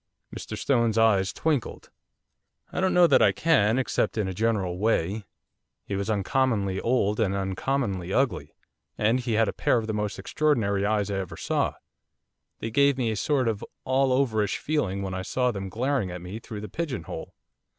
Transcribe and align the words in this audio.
Mr 0.35 0.57
Stone's 0.57 0.97
eyes 0.97 1.31
twinkled. 1.31 1.91
'I 2.73 2.81
don't 2.81 2.93
know 2.95 3.05
that 3.05 3.21
I 3.21 3.31
can, 3.31 3.77
except 3.77 4.17
in 4.17 4.27
a 4.27 4.33
general 4.33 4.79
way, 4.79 5.25
he 5.85 5.95
was 5.95 6.09
uncommonly 6.09 6.79
old 6.81 7.19
and 7.19 7.35
uncommonly 7.35 8.11
ugly, 8.11 8.55
and 8.97 9.19
he 9.19 9.33
had 9.33 9.47
a 9.47 9.53
pair 9.53 9.77
of 9.77 9.85
the 9.85 9.93
most 9.93 10.17
extraordinary 10.17 10.87
eyes 10.87 11.11
I 11.11 11.19
ever 11.19 11.37
saw, 11.37 11.75
they 12.61 12.71
gave 12.71 12.97
me 12.97 13.11
a 13.11 13.15
sort 13.15 13.47
of 13.47 13.63
all 13.83 14.11
overish 14.11 14.57
feeling 14.57 15.03
when 15.03 15.13
I 15.13 15.21
saw 15.21 15.51
them 15.51 15.69
glaring 15.69 16.09
at 16.09 16.19
me 16.23 16.39
through 16.39 16.61
the 16.61 16.67
pigeon 16.67 17.03
hole. 17.03 17.35